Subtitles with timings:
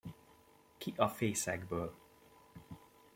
[0.77, 1.95] Ki a fészekből!